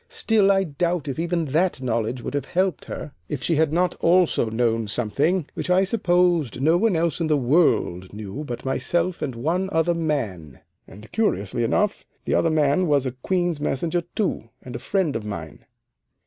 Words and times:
Still, 0.09 0.51
I 0.51 0.63
doubt 0.63 1.07
if 1.07 1.19
even 1.19 1.45
that 1.45 1.79
knowledge 1.79 2.23
would 2.23 2.33
have 2.33 2.45
helped 2.45 2.85
her 2.85 3.11
if 3.29 3.43
she 3.43 3.57
had 3.57 3.71
not 3.71 3.93
also 4.03 4.49
known 4.49 4.87
something 4.87 5.45
which 5.53 5.69
I 5.69 5.83
supposed 5.83 6.59
no 6.59 6.75
one 6.75 6.95
else 6.95 7.19
in 7.21 7.27
the 7.27 7.37
world 7.37 8.11
knew 8.11 8.43
but 8.43 8.65
myself 8.65 9.21
and 9.21 9.35
one 9.35 9.69
other 9.71 9.93
man. 9.93 10.59
And, 10.87 11.11
curiously 11.11 11.63
enough, 11.63 12.03
the 12.25 12.33
other 12.33 12.49
man 12.49 12.87
was 12.87 13.05
a 13.05 13.11
Queen's 13.11 13.59
Messenger 13.59 14.01
too, 14.15 14.49
and 14.63 14.75
a 14.75 14.79
friend 14.79 15.15
of 15.15 15.23
mine. 15.23 15.65